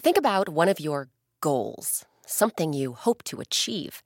[0.00, 1.08] Think about one of your
[1.40, 4.00] goals, something you hope to achieve.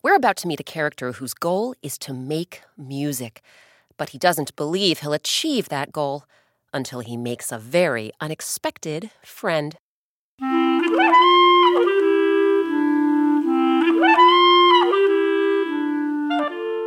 [0.00, 3.42] We're about to meet a character whose goal is to make music,
[3.96, 6.22] but he doesn't believe he'll achieve that goal
[6.72, 9.74] until he makes a very unexpected friend.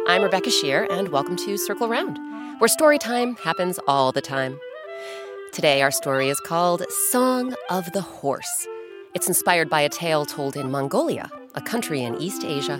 [0.08, 2.18] I'm Rebecca Sheir, and welcome to Circle Round,
[2.62, 4.58] where story time happens all the time.
[5.58, 8.68] Today, our story is called Song of the Horse.
[9.16, 12.77] It's inspired by a tale told in Mongolia, a country in East Asia.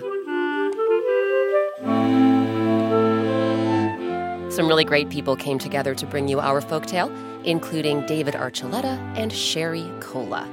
[4.52, 7.10] Some really great people came together to bring you our folktale,
[7.44, 10.48] including David Archuleta and Sherry Cola.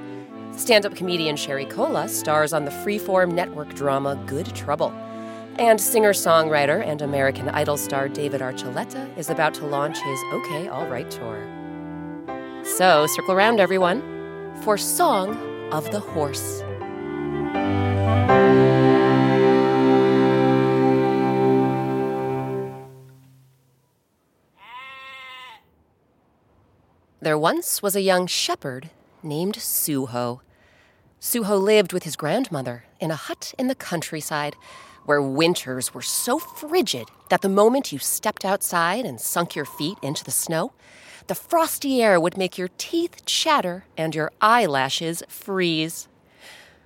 [0.58, 4.90] Stand up comedian Sherry Cola stars on the freeform network drama Good Trouble.
[5.60, 10.68] And singer songwriter and American Idol star David Archuleta is about to launch his OK
[10.70, 11.65] All Right tour.
[12.66, 14.02] So circle around, everyone,
[14.64, 15.38] for Song
[15.72, 16.64] of the Horse.
[27.22, 28.90] There once was a young shepherd
[29.22, 30.42] named Suho.
[31.22, 34.56] Suho lived with his grandmother in a hut in the countryside
[35.06, 39.98] where winters were so frigid that the moment you stepped outside and sunk your feet
[40.02, 40.74] into the snow,
[41.28, 46.08] the frosty air would make your teeth chatter and your eyelashes freeze.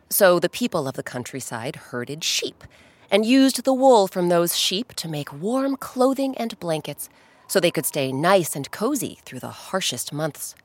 [0.10, 2.64] So the people of the countryside herded sheep
[3.12, 7.10] and used the wool from those sheep to make warm clothing and blankets
[7.48, 10.56] so they could stay nice and cozy through the harshest months.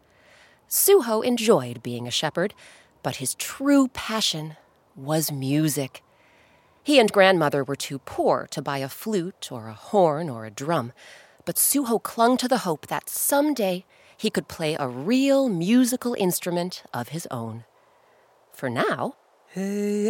[0.69, 2.55] Suho enjoyed being a shepherd,
[3.03, 4.57] but his true passion
[4.95, 6.03] was music.
[6.83, 10.51] He and grandmother were too poor to buy a flute or a horn or a
[10.51, 10.93] drum,
[11.45, 13.85] but Suho clung to the hope that someday
[14.17, 17.65] he could play a real musical instrument of his own.
[18.53, 19.15] For now,
[19.55, 20.09] he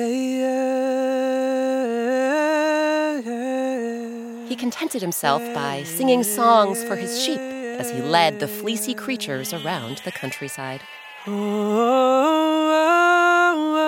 [4.56, 9.98] contented himself by singing songs for his sheep as he led the fleecy creatures around
[10.04, 10.80] the countryside.
[11.26, 11.34] Oh, oh,
[13.76, 13.80] oh,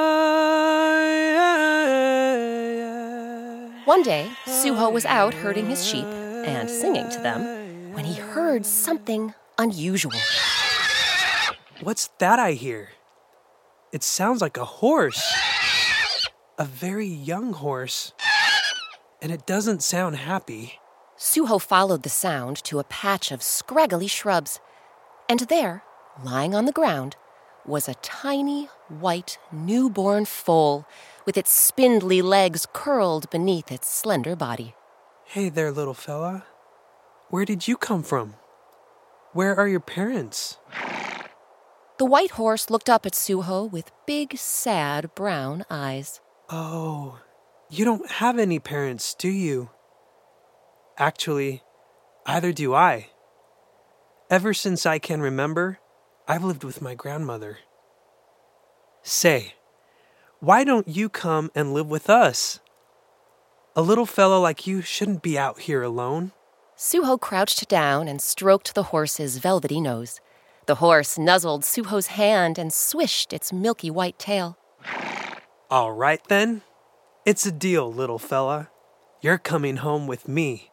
[3.84, 6.06] One day, Suho was out herding his sheep
[6.46, 10.12] and singing to them when he heard something unusual.
[11.80, 12.90] What's that I hear?
[13.92, 15.22] It sounds like a horse.
[16.58, 18.12] A very young horse.
[19.20, 20.80] And it doesn't sound happy.
[21.18, 24.60] Suho followed the sound to a patch of scraggly shrubs.
[25.28, 25.82] And there,
[26.22, 27.16] lying on the ground,
[27.66, 30.86] was a tiny, white, newborn foal
[31.24, 34.75] with its spindly legs curled beneath its slender body.
[35.28, 36.44] Hey there, little fella.
[37.30, 38.36] Where did you come from?
[39.32, 40.58] Where are your parents?
[41.98, 46.20] The white horse looked up at Suho with big, sad brown eyes.
[46.48, 47.18] Oh,
[47.68, 49.70] you don't have any parents, do you?
[50.96, 51.64] Actually,
[52.24, 53.08] either do I.
[54.30, 55.80] Ever since I can remember,
[56.28, 57.58] I've lived with my grandmother.
[59.02, 59.54] Say,
[60.38, 62.60] why don't you come and live with us?
[63.78, 66.32] A little fellow like you shouldn't be out here alone.
[66.78, 70.18] Suho crouched down and stroked the horse's velvety nose.
[70.64, 74.56] The horse nuzzled Suho's hand and swished its milky white tail.
[75.70, 76.62] All right then.
[77.26, 78.70] It's a deal, little fella.
[79.20, 80.70] You're coming home with me.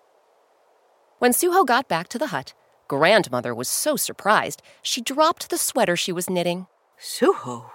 [1.19, 2.53] When Suho got back to the hut,
[2.87, 6.67] grandmother was so surprised she dropped the sweater she was knitting.
[6.97, 7.71] Suho,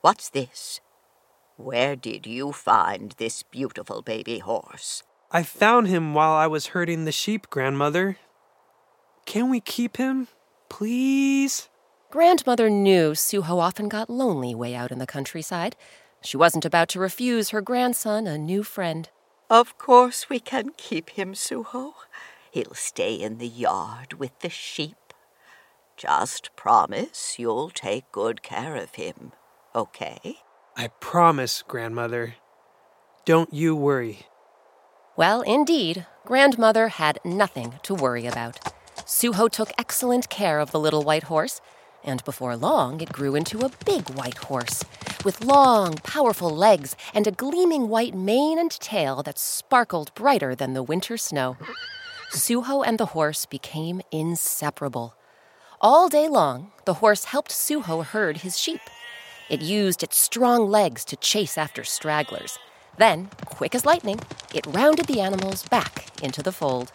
[0.00, 0.80] what's this?
[1.62, 5.02] Where did you find this beautiful baby horse?
[5.30, 8.16] I found him while I was herding the sheep, grandmother.
[9.26, 10.28] Can we keep him,
[10.70, 11.68] please?
[12.10, 15.76] Grandmother knew Suho often got lonely way out in the countryside.
[16.22, 19.10] She wasn't about to refuse her grandson a new friend.
[19.50, 21.92] Of course we can keep him, Suho.
[22.50, 25.12] He'll stay in the yard with the sheep.
[25.98, 29.32] Just promise you'll take good care of him,
[29.74, 30.38] okay?
[30.80, 32.36] I promise, grandmother.
[33.26, 34.20] Don't you worry.
[35.14, 38.60] Well, indeed, grandmother had nothing to worry about.
[39.04, 41.60] Suho took excellent care of the little white horse,
[42.02, 44.82] and before long it grew into a big white horse,
[45.22, 50.72] with long, powerful legs and a gleaming white mane and tail that sparkled brighter than
[50.72, 51.58] the winter snow.
[52.32, 55.14] Suho and the horse became inseparable.
[55.78, 58.80] All day long, the horse helped Suho herd his sheep.
[59.50, 62.56] It used its strong legs to chase after stragglers.
[62.98, 64.20] Then, quick as lightning,
[64.54, 66.92] it rounded the animals back into the fold.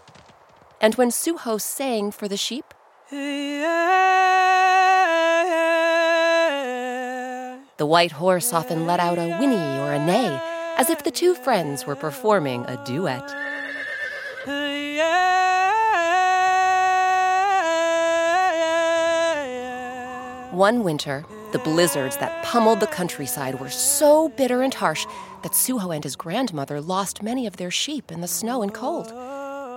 [0.80, 2.64] And when Suho sang for the sheep,
[7.78, 10.40] the white horse often let out a whinny or a neigh,
[10.78, 13.36] as if the two friends were performing a duet.
[20.54, 25.06] One winter, the blizzards that pummeled the countryside were so bitter and harsh
[25.44, 29.10] that Suho and his grandmother lost many of their sheep in the snow and cold.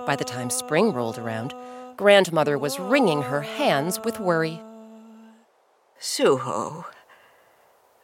[0.05, 1.53] By the time spring rolled around,
[1.95, 4.61] grandmother was wringing her hands with worry.
[5.99, 6.85] Suho,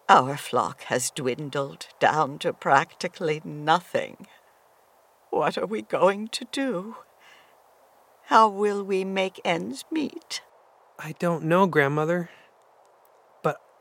[0.08, 4.28] our flock has dwindled down to practically nothing.
[5.32, 6.98] What are we going to do?
[8.26, 10.42] How will we make ends meet?
[11.00, 12.30] I don't know, grandmother.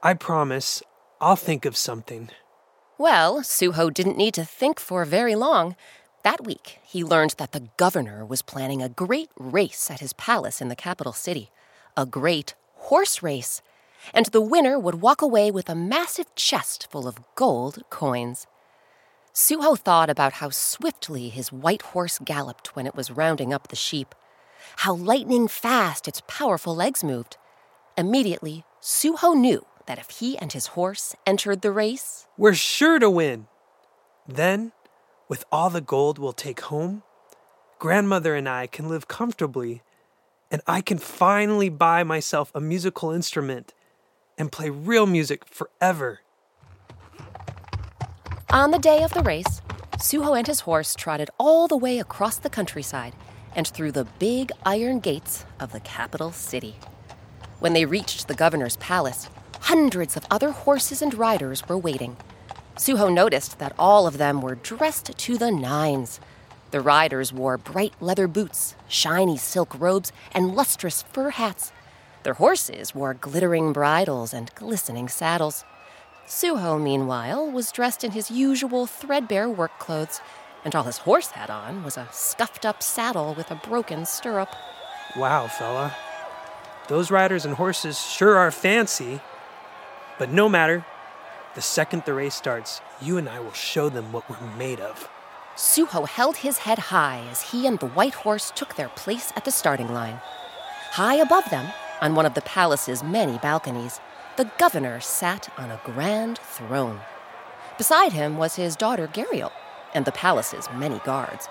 [0.07, 0.83] I promise,
[1.19, 2.29] I'll think of something.
[2.99, 5.77] Well, Suho didn't need to think for very long.
[6.25, 10.61] That week, he learned that the governor was planning a great race at his palace
[10.61, 11.51] in the capital city.
[11.97, 13.63] A great horse race.
[14.13, 18.47] And the winner would walk away with a massive chest full of gold coins.
[19.33, 23.75] Suho thought about how swiftly his white horse galloped when it was rounding up the
[23.75, 24.15] sheep,
[24.77, 27.39] how lightning fast its powerful legs moved.
[27.97, 33.11] Immediately, Suho knew that if he and his horse entered the race, we're sure to
[33.11, 33.47] win.
[34.27, 34.73] Then,
[35.29, 37.03] with all the gold we'll take home,
[37.79, 39.83] grandmother and I can live comfortably,
[40.51, 43.75] and I can finally buy myself a musical instrument
[44.39, 46.21] and play real music forever.
[48.51, 49.61] On the day of the race,
[49.99, 53.15] Suho and his horse trotted all the way across the countryside
[53.57, 56.77] and through the big iron gates of the capital city.
[57.61, 59.29] When they reached the governor's palace,
[59.69, 62.19] Hundreds of other horses and riders were waiting.
[62.77, 66.21] Suho noticed that all of them were dressed to the nines.
[66.71, 71.73] The riders wore bright leather boots, shiny silk robes, and lustrous fur hats.
[72.25, 75.65] Their horses wore glittering bridles and glistening saddles.
[76.27, 80.21] Suho, meanwhile, was dressed in his usual threadbare work clothes,
[80.63, 84.55] and all his horse had on was a scuffed up saddle with a broken stirrup.
[85.17, 85.97] Wow, fella.
[86.89, 89.21] Those riders and horses sure are fancy.
[90.19, 90.85] But no matter,
[91.55, 95.09] the second the race starts, you and I will show them what we're made of.
[95.57, 99.45] Suho held his head high as he and the white horse took their place at
[99.45, 100.21] the starting line.
[100.93, 104.01] High above them, on one of the palace's many balconies,
[104.37, 107.01] the governor sat on a grand throne.
[107.79, 109.53] Beside him was his daughter Gariel
[109.95, 111.49] and the palace's many guards.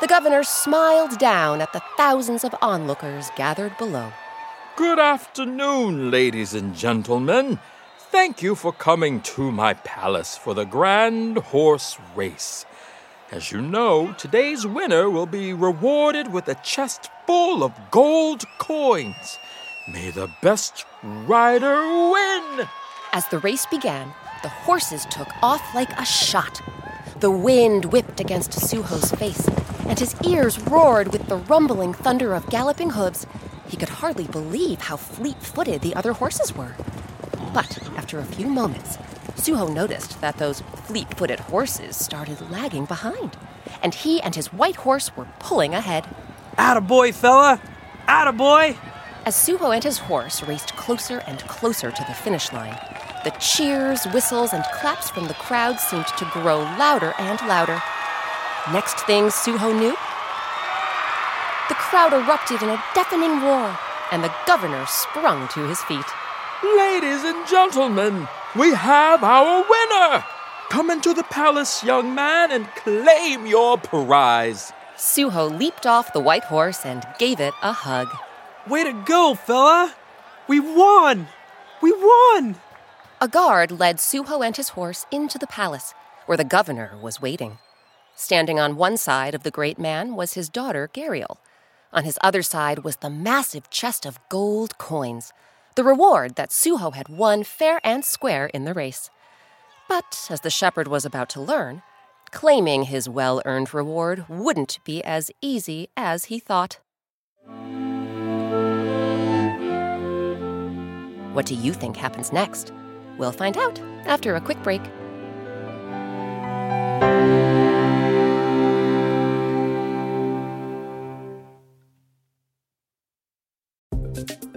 [0.00, 4.12] The governor smiled down at the thousands of onlookers gathered below.
[4.76, 7.58] Good afternoon, ladies and gentlemen.
[8.18, 12.64] Thank you for coming to my palace for the Grand Horse Race.
[13.30, 19.38] As you know, today's winner will be rewarded with a chest full of gold coins.
[19.92, 21.76] May the best rider
[22.10, 22.66] win!
[23.12, 26.62] As the race began, the horses took off like a shot.
[27.20, 29.46] The wind whipped against Suho's face,
[29.86, 33.26] and his ears roared with the rumbling thunder of galloping hooves.
[33.68, 36.74] He could hardly believe how fleet footed the other horses were.
[37.52, 38.98] But after a few moments,
[39.34, 43.36] Suho noticed that those fleet footed horses started lagging behind,
[43.82, 46.06] and he and his white horse were pulling ahead.
[46.56, 47.60] Attaboy, fella!
[48.06, 48.76] Attaboy!
[49.24, 52.78] As Suho and his horse raced closer and closer to the finish line,
[53.24, 57.82] the cheers, whistles, and claps from the crowd seemed to grow louder and louder.
[58.72, 59.96] Next thing Suho knew,
[61.68, 63.76] the crowd erupted in a deafening roar,
[64.12, 66.06] and the governor sprung to his feet.
[66.64, 70.24] Ladies and gentlemen, we have our winner!
[70.70, 74.72] Come into the palace, young man, and claim your prize.
[74.96, 78.08] Suho leaped off the white horse and gave it a hug.
[78.66, 79.94] Way to go, fella!
[80.48, 81.28] We won!
[81.82, 82.56] We won!
[83.20, 85.92] A guard led Suho and his horse into the palace,
[86.24, 87.58] where the governor was waiting.
[88.14, 91.36] Standing on one side of the great man was his daughter, Gariel.
[91.92, 95.34] On his other side was the massive chest of gold coins,
[95.76, 99.10] the reward that Suho had won fair and square in the race.
[99.88, 101.82] But as the shepherd was about to learn,
[102.30, 106.78] claiming his well earned reward wouldn't be as easy as he thought.
[111.34, 112.72] What do you think happens next?
[113.18, 114.80] We'll find out after a quick break.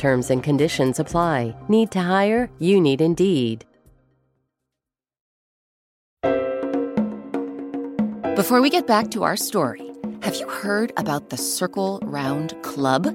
[0.00, 1.54] Terms and conditions apply.
[1.68, 2.48] Need to hire?
[2.58, 3.66] You need Indeed.
[8.34, 9.92] Before we get back to our story,
[10.22, 13.14] have you heard about the Circle Round Club?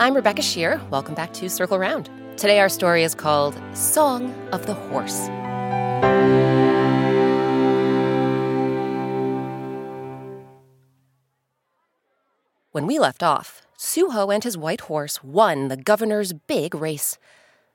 [0.00, 0.88] I'm Rebecca Sheir.
[0.90, 2.08] Welcome back to Circle Round.
[2.36, 5.26] Today, our story is called Song of the Horse.
[12.70, 17.18] When we left off, Suho and his white horse won the governor's big race.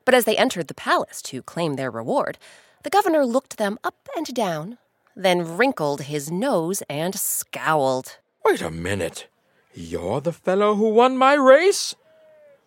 [0.06, 2.38] But as they entered the palace to claim their reward,
[2.84, 4.78] the governor looked them up and down,
[5.14, 8.16] then wrinkled his nose and scowled.
[8.46, 9.26] Wait a minute.
[9.74, 11.94] You're the fellow who won my race?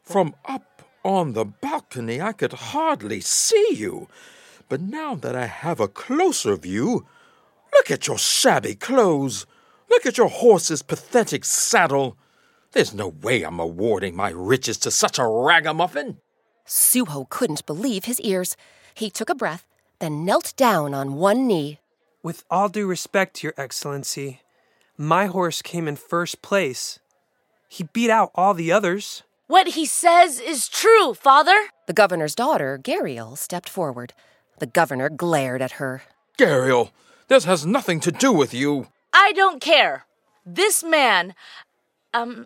[0.07, 4.07] From up on the balcony, I could hardly see you.
[4.69, 7.05] But now that I have a closer view,
[7.73, 9.45] look at your shabby clothes.
[9.89, 12.15] Look at your horse's pathetic saddle.
[12.71, 16.19] There's no way I'm awarding my riches to such a ragamuffin.
[16.65, 18.55] Suho couldn't believe his ears.
[18.93, 19.67] He took a breath,
[19.99, 21.79] then knelt down on one knee.
[22.23, 24.39] With all due respect, Your Excellency,
[24.97, 26.99] my horse came in first place.
[27.67, 29.23] He beat out all the others.
[29.47, 31.57] What he says is true, father.
[31.85, 34.13] The governor's daughter, Gariel, stepped forward.
[34.59, 36.03] The governor glared at her.
[36.37, 36.91] Gariel,
[37.29, 38.87] this has nothing to do with you.
[39.13, 40.05] I don't care.
[40.45, 41.33] This man,
[42.13, 42.45] um,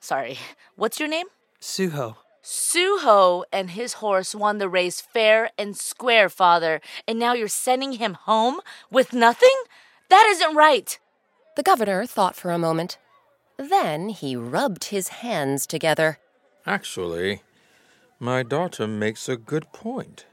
[0.00, 0.38] sorry,
[0.74, 1.26] what's your name?
[1.60, 2.16] Suho.
[2.42, 7.92] Suho and his horse won the race fair and square, father, and now you're sending
[7.94, 9.56] him home with nothing?
[10.08, 10.98] That isn't right.
[11.54, 12.98] The governor thought for a moment.
[13.60, 16.18] Then he rubbed his hands together.
[16.64, 17.42] Actually,
[18.18, 20.24] my daughter makes a good point.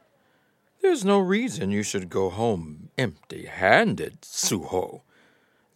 [0.81, 5.01] There's no reason you should go home empty handed, Suho.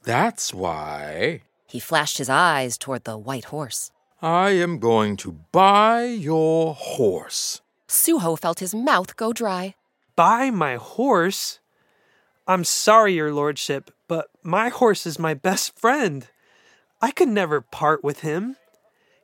[0.04, 1.42] That's why.
[1.68, 3.92] He flashed his eyes toward the white horse.
[4.22, 7.60] I am going to buy your horse.
[7.90, 9.76] Suho felt his mouth go dry.
[10.16, 11.60] Buy my horse?
[12.48, 16.30] I'm sorry, Your Lordship, but my horse is my best friend.
[17.02, 18.58] I could never part with him.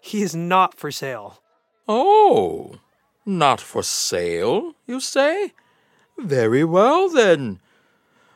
[0.01, 1.41] He is not for sale.
[1.87, 2.77] Oh,
[3.25, 5.53] not for sale, you say?
[6.17, 7.59] Very well, then.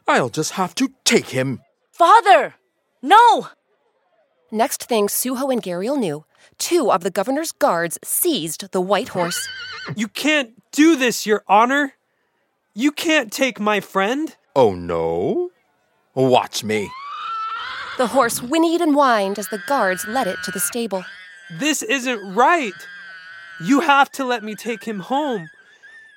[0.07, 1.61] I'll just have to take him.
[1.91, 2.55] Father!
[3.01, 3.49] No!
[4.51, 6.25] Next thing Suho and Gariel knew,
[6.57, 9.47] two of the governor's guards seized the white horse.
[9.95, 11.93] You can't do this, Your Honor.
[12.73, 14.35] You can't take my friend.
[14.55, 15.51] Oh, no?
[16.13, 16.91] Watch me.
[18.01, 21.05] The horse whinnied and whined as the guards led it to the stable.
[21.59, 22.73] This isn't right.
[23.63, 25.51] You have to let me take him home.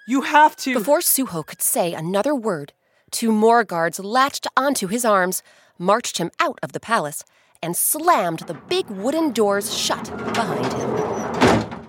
[0.06, 0.72] You have to.
[0.72, 2.72] Before Suho could say another word,
[3.10, 5.42] two more guards latched onto his arms,
[5.78, 7.22] marched him out of the palace,
[7.62, 11.86] and slammed the big wooden doors shut behind him.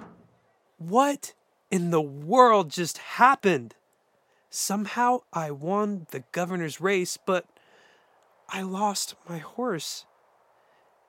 [0.77, 1.33] What
[1.71, 3.75] in the world just happened?
[4.49, 7.45] Somehow I won the governor's race, but
[8.49, 10.05] I lost my horse.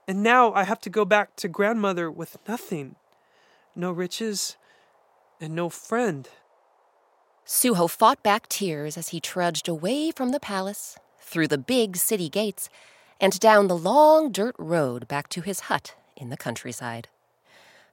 [0.08, 2.96] And now I have to go back to grandmother with nothing
[3.76, 4.56] no riches
[5.40, 6.28] and no friend.
[7.46, 12.28] Suho fought back tears as he trudged away from the palace, through the big city
[12.28, 12.68] gates,
[13.20, 17.08] and down the long dirt road back to his hut in the countryside.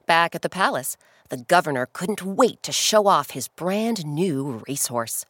[0.05, 0.97] Back at the palace,
[1.29, 5.25] the governor couldn't wait to show off his brand new racehorse.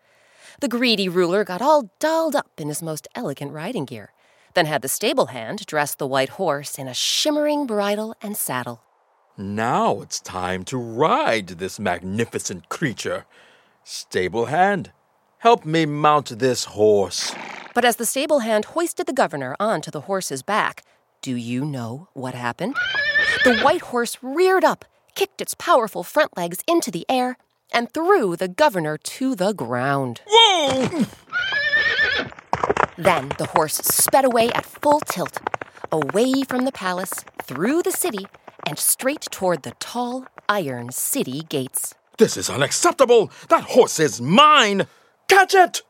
[0.60, 4.14] The greedy ruler got all dolled up in his most elegant riding gear.
[4.54, 8.84] then had the stable hand dress the white horse in a shimmering bridle and saddle.
[9.38, 13.26] Now it's time to ride this magnificent creature.
[13.84, 14.92] Stable hand,
[15.40, 17.34] help me mount this horse.
[17.74, 20.84] But as the stable hand hoisted the governor onto the horse's back,
[21.22, 22.76] do you know what happened?
[23.44, 24.86] The white horse reared up,
[25.16, 27.38] kicked its powerful front legs into the air,
[27.74, 30.22] and threw the governor to the ground.
[30.28, 31.06] Whoa!
[32.98, 35.40] Then the horse sped away at full tilt,
[35.92, 38.28] away from the palace, through the city,
[38.66, 41.96] and straight toward the tall iron city gates.
[42.18, 43.32] This is unacceptable!
[43.50, 44.86] That horse is mine!
[45.28, 45.82] Catch it!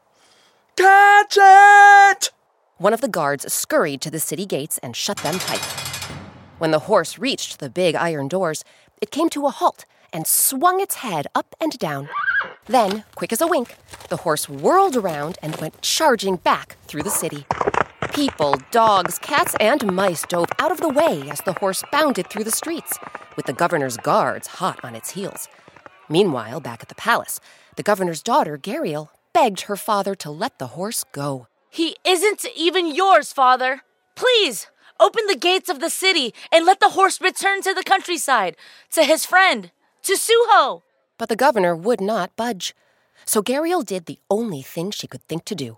[0.77, 2.31] Catch it!
[2.77, 5.63] One of the guards scurried to the city gates and shut them tight.
[6.57, 8.63] When the horse reached the big iron doors,
[9.01, 12.07] it came to a halt and swung its head up and down.
[12.67, 13.75] Then, quick as a wink,
[14.09, 17.45] the horse whirled around and went charging back through the city.
[18.13, 22.43] People, dogs, cats, and mice dove out of the way as the horse bounded through
[22.43, 22.99] the streets,
[23.35, 25.49] with the governor's guards hot on its heels.
[26.07, 27.39] Meanwhile, back at the palace,
[27.75, 31.47] the governor's daughter, Gariel, begged her father to let the horse go.
[31.71, 33.81] He isn't even yours, father.
[34.15, 34.67] Please,
[34.99, 38.55] open the gates of the city and let the horse return to the countryside,
[38.91, 39.71] to his friend,
[40.03, 40.83] to Suho.
[41.17, 42.75] But the governor would not budge.
[43.25, 45.77] So Gariel did the only thing she could think to do.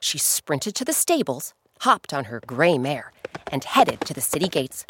[0.00, 3.12] She sprinted to the stables, hopped on her gray mare,
[3.50, 4.84] and headed to the city gates.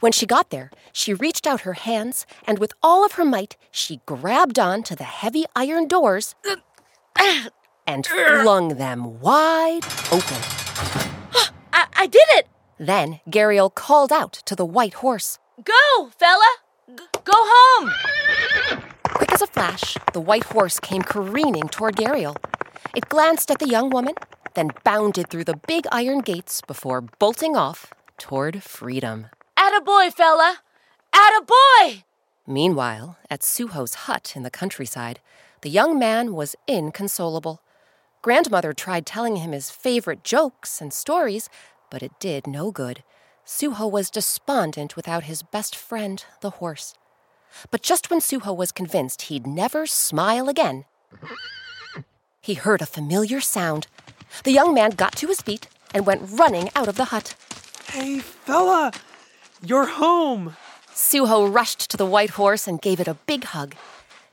[0.00, 3.56] When she got there, she reached out her hands, and with all of her might,
[3.70, 6.34] she grabbed on to the heavy iron doors
[7.86, 10.38] and flung them wide open.
[11.72, 12.46] I, I did it!
[12.78, 15.38] Then Gariel called out to the white horse.
[15.62, 16.46] Go, fella!
[16.96, 17.90] G- go home!
[19.04, 22.36] Quick as a flash, the white horse came careening toward Gariel.
[22.96, 24.14] It glanced at the young woman,
[24.54, 29.26] then bounded through the big iron gates before bolting off toward freedom.
[29.56, 30.58] Attaboy, fella!
[31.14, 32.02] Attaboy!
[32.46, 35.20] Meanwhile, at Suho's hut in the countryside,
[35.60, 37.62] the young man was inconsolable.
[38.22, 41.48] Grandmother tried telling him his favorite jokes and stories,
[41.90, 43.04] but it did no good.
[43.46, 46.94] Suho was despondent without his best friend, the horse.
[47.70, 50.84] But just when Suho was convinced he'd never smile again,
[52.40, 53.86] he heard a familiar sound.
[54.44, 57.34] The young man got to his feet and went running out of the hut.
[57.90, 58.92] Hey, fella!
[59.62, 60.56] You're home!
[60.94, 63.74] Suho rushed to the white horse and gave it a big hug.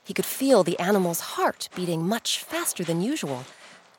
[0.03, 3.45] He could feel the animal's heart beating much faster than usual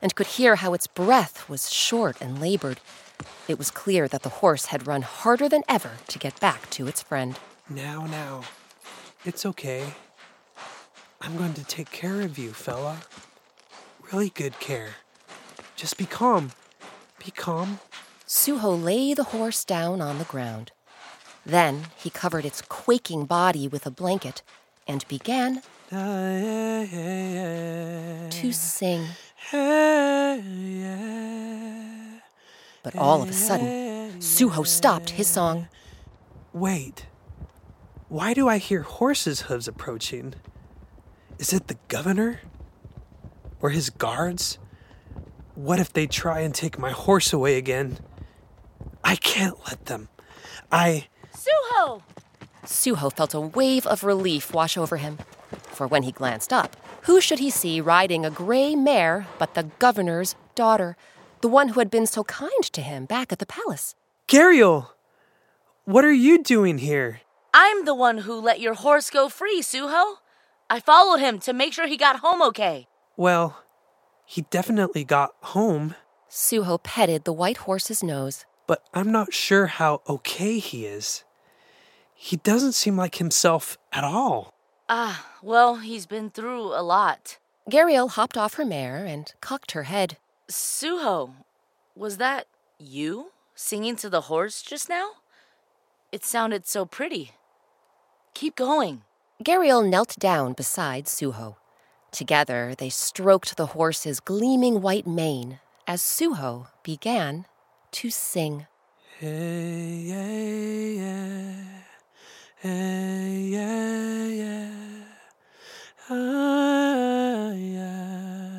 [0.01, 2.81] and could hear how its breath was short and labored.
[3.47, 6.87] It was clear that the horse had run harder than ever to get back to
[6.87, 7.39] its friend.
[7.69, 8.43] Now, now.
[9.25, 9.95] It's okay.
[11.21, 12.99] I'm going to take care of you, fella.
[14.13, 14.97] Really good care.
[15.77, 16.53] Just be calm.
[17.25, 17.81] Be calm.
[18.27, 20.73] Suho lay the horse down on the ground.
[21.45, 24.43] Then he covered its quaking body with a blanket
[24.87, 26.85] and began uh,
[28.31, 29.07] to sing.
[32.83, 35.69] But all of a sudden, Suho stopped his song.
[36.53, 37.07] Wait.
[38.09, 40.35] Why do I hear horses' hooves approaching?
[41.38, 42.41] Is it the governor?
[43.61, 44.59] Or his guards?
[45.55, 47.99] What if they try and take my horse away again?
[49.05, 50.09] I can't let them.
[50.71, 51.09] I.
[51.35, 52.03] Suho!
[52.64, 55.19] Suho felt a wave of relief wash over him.
[55.67, 59.64] For when he glanced up, who should he see riding a gray mare but the
[59.79, 60.97] governor's daughter,
[61.42, 63.94] the one who had been so kind to him back at the palace?
[64.29, 64.90] Gariel!
[65.85, 67.20] What are you doing here?
[67.55, 70.16] I'm the one who let your horse go free, Suho.
[70.68, 72.88] I followed him to make sure he got home okay.
[73.16, 73.62] Well,
[74.27, 75.94] he definitely got home,
[76.31, 78.44] Suho petted the white horse's nose.
[78.66, 81.24] but I'm not sure how okay he is.
[82.14, 84.53] He doesn't seem like himself at all.
[84.90, 87.38] Ah, well, he's been through a lot.
[87.70, 90.18] Gariel hopped off her mare and cocked her head.
[90.51, 91.35] Suho,
[91.95, 92.47] was that
[92.79, 95.11] you singing to the horse just now?
[96.11, 97.33] It sounded so pretty.
[98.33, 99.03] Keep going.
[99.45, 101.57] Gariel knelt down beside Suho.
[102.13, 107.45] Together, they stroked the horse's gleaming white mane as Suho began
[107.93, 108.67] to sing.
[109.19, 111.65] Hey, yeah, yeah.
[112.57, 114.71] Hey, yeah, yeah.
[116.09, 118.58] Ah, yeah.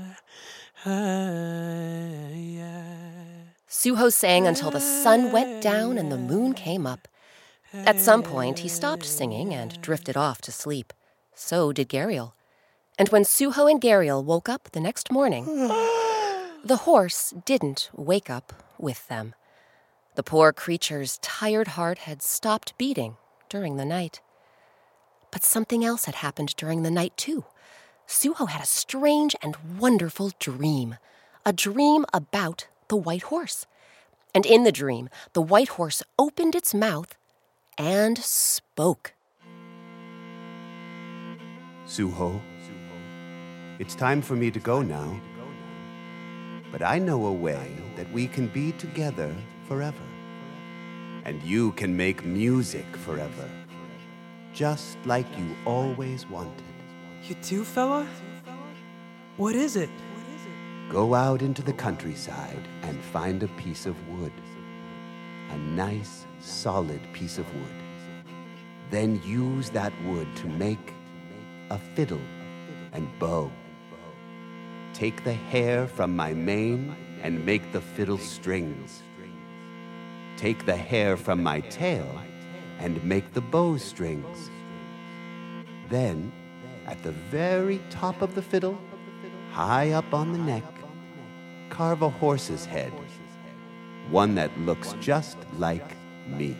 [3.70, 7.08] Suho sang until the sun went down and the moon came up.
[7.74, 10.94] At some point, he stopped singing and drifted off to sleep.
[11.36, 12.34] So did Gariel.
[12.98, 15.46] And when Suho and Gariel woke up the next morning,
[16.64, 19.36] the horse didn't wake up with them.
[20.16, 23.18] The poor creature's tired heart had stopped beating
[23.50, 24.22] during the night.
[25.32, 27.46] But something else had happened during the night, too.
[28.10, 30.96] Suho had a strange and wonderful dream
[31.46, 33.68] a dream about the white horse.
[34.34, 37.16] And in the dream, the white horse opened its mouth
[37.78, 39.14] and spoke.
[41.86, 42.42] Suho,
[43.78, 45.22] it's time for me to go now.
[46.72, 49.34] But I know a way that we can be together
[49.68, 50.08] forever.
[51.26, 53.50] And you can make music forever.
[54.52, 56.69] Just like you always wanted.
[57.24, 58.08] You do, fella?
[59.38, 59.90] What is it?
[60.90, 64.34] Go out into the countryside and find a piece of wood.
[65.52, 67.84] A nice, solid piece of wood.
[68.90, 70.94] Then use that wood to make
[71.70, 72.22] a fiddle
[72.94, 73.52] and bow.
[74.94, 79.04] Take the hair from my mane and make the fiddle strings.
[80.38, 82.10] Take the hair from my tail
[82.80, 84.50] and make the bow strings.
[85.90, 86.32] Then,
[86.90, 88.76] at the very top of the fiddle,
[89.52, 90.64] high up on the neck,
[91.70, 92.92] carve a horse's head,
[94.10, 95.96] one that looks just like
[96.28, 96.58] me.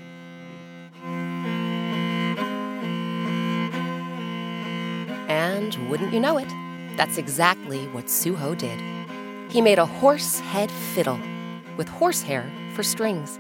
[5.28, 6.50] And wouldn't you know it,
[6.96, 8.80] that's exactly what Suho did.
[9.52, 11.20] He made a horse head fiddle
[11.76, 13.40] with horsehair for strings.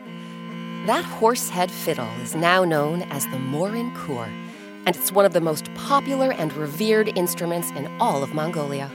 [0.88, 4.48] That horse head fiddle is now known as the Morin Khuur,
[4.89, 8.89] and it's one of the most popular and revered instruments in all of Mongolia.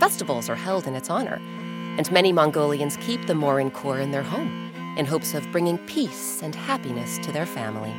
[0.00, 1.38] Festivals are held in its honor,
[1.98, 6.40] and many Mongolians keep the Morin Khuur in their home in hopes of bringing peace
[6.42, 7.90] and happiness to their family.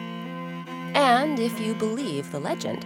[0.96, 2.84] And if you believe the legend,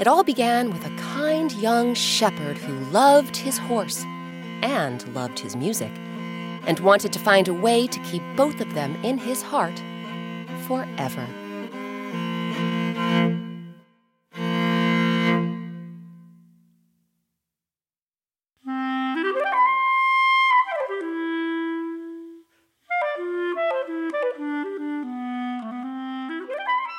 [0.00, 4.04] it all began with a kind young shepherd who loved his horse
[4.62, 5.90] and loved his music,
[6.68, 9.82] and wanted to find a way to keep both of them in his heart
[10.68, 11.26] forever.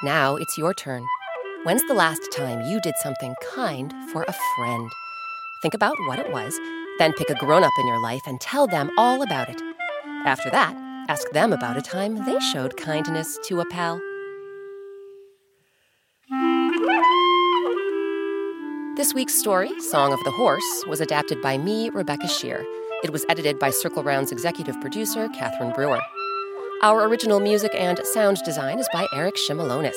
[0.01, 1.05] Now it's your turn.
[1.63, 4.91] When's the last time you did something kind for a friend?
[5.61, 6.59] Think about what it was,
[6.97, 9.61] then pick a grown up in your life and tell them all about it.
[10.25, 10.75] After that,
[11.07, 14.01] ask them about a time they showed kindness to a pal.
[18.97, 22.63] This week's story, Song of the Horse, was adapted by me, Rebecca Sheir.
[23.03, 26.01] It was edited by Circle Round's executive producer, Catherine Brewer.
[26.83, 29.95] Our original music and sound design is by Eric Shimalonis.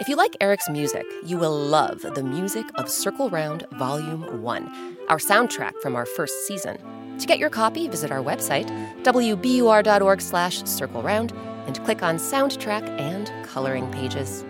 [0.00, 4.96] If you like Eric's music, you will love the music of Circle Round Volume 1,
[5.10, 6.78] our soundtrack from our first season.
[7.18, 8.70] To get your copy, visit our website,
[9.02, 11.32] wbur.org slash circle round,
[11.66, 14.46] and click on soundtrack and coloring pages.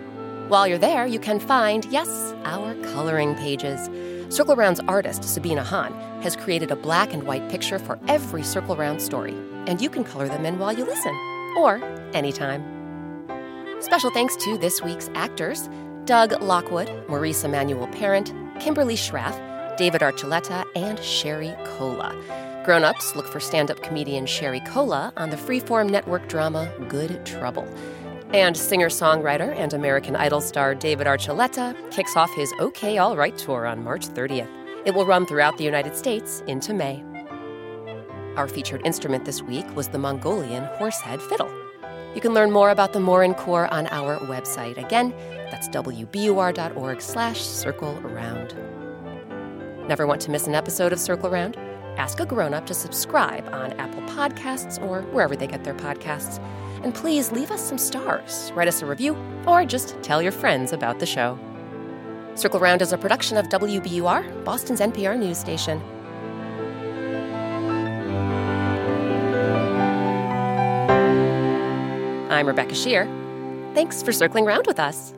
[0.47, 3.89] While you're there, you can find, yes, our coloring pages.
[4.33, 8.77] Circle Round's artist, Sabina Hahn, has created a black and white picture for every Circle
[8.77, 9.35] Round story,
[9.67, 11.13] and you can color them in while you listen,
[11.57, 11.81] or
[12.13, 12.63] anytime.
[13.81, 15.69] Special thanks to this week's actors
[16.05, 19.35] Doug Lockwood, Maurice Emmanuel Parent, Kimberly Schraf,
[19.77, 22.15] David Archuleta, and Sherry Cola.
[22.63, 27.25] Grown ups look for stand up comedian Sherry Cola on the freeform network drama Good
[27.25, 27.67] Trouble.
[28.33, 33.37] And singer songwriter and American Idol star David Archuleta kicks off his OK All Right
[33.37, 34.49] tour on March 30th.
[34.85, 37.03] It will run throughout the United States into May.
[38.37, 41.49] Our featured instrument this week was the Mongolian horsehead fiddle.
[42.13, 44.77] You can learn more about the Morin Khuur on our website.
[44.77, 45.13] Again,
[45.51, 48.55] that's wbur.org slash circle around.
[49.87, 51.55] Never want to miss an episode of Circle Round?
[51.97, 56.43] Ask a grown-up to subscribe on Apple Podcasts or wherever they get their podcasts.
[56.83, 59.15] And please leave us some stars, write us a review,
[59.47, 61.39] or just tell your friends about the show.
[62.35, 65.81] Circle Round is a production of WBUR, Boston's NPR news station.
[72.35, 73.07] I'm Rebecca Sheir.
[73.73, 75.13] Thanks for circling round with us.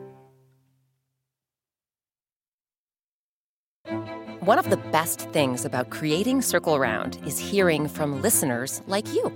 [4.38, 9.32] One of the best things about creating Circle Round is hearing from listeners like you.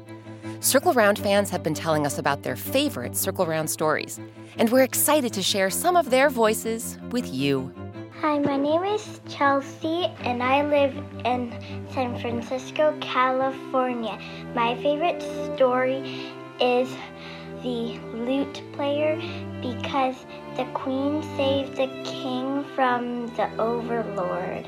[0.60, 4.20] Circle Round fans have been telling us about their favorite Circle Round stories,
[4.58, 7.74] and we're excited to share some of their voices with you.
[8.20, 11.52] Hi, my name is Chelsea, and I live in
[11.92, 14.20] San Francisco, California.
[14.54, 15.20] My favorite
[15.56, 16.88] story is
[17.62, 19.16] the lute player
[19.60, 20.16] because
[20.56, 24.66] the queen saved the king from the overlord.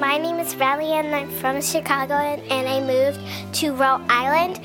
[0.00, 3.20] My name is Valley and I'm from Chicago and I moved
[3.60, 4.60] to Rhode Island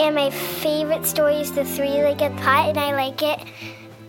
[0.00, 3.40] And my favorite story is The Three Legged Pot, and I like it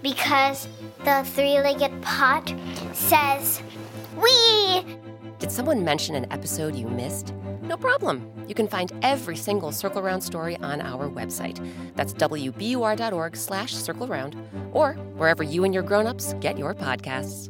[0.03, 0.67] because
[1.03, 2.53] the three legged pot
[2.93, 3.61] says,
[4.15, 4.85] Wee!
[5.39, 7.33] Did someone mention an episode you missed?
[7.62, 8.32] No problem.
[8.48, 11.60] You can find every single Circle Round story on our website.
[11.95, 14.36] That's wbur.org slash circle round,
[14.72, 17.50] or wherever you and your grown-ups get your podcasts.